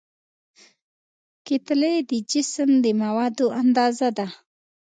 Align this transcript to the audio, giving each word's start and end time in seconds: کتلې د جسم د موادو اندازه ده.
کتلې 1.47 1.95
د 2.09 2.11
جسم 2.31 2.69
د 2.83 2.85
موادو 3.01 3.45
اندازه 3.61 4.09
ده. 4.17 4.27